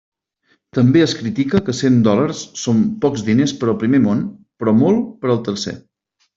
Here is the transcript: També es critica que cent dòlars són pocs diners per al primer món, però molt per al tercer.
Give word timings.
També 0.77 1.03
es 1.07 1.13
critica 1.19 1.61
que 1.67 1.75
cent 1.81 1.99
dòlars 2.07 2.41
són 2.63 2.81
pocs 3.05 3.27
diners 3.29 3.55
per 3.61 3.69
al 3.71 3.79
primer 3.85 4.03
món, 4.09 4.27
però 4.63 4.77
molt 4.83 5.09
per 5.23 5.35
al 5.37 5.43
tercer. 5.51 5.81